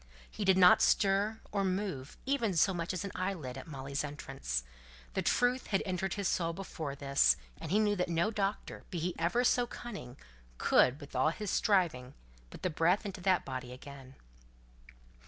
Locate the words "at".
3.55-3.67